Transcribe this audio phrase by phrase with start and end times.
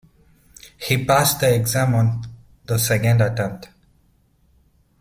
[0.79, 2.23] He passed the exam on
[2.65, 3.69] the second attempt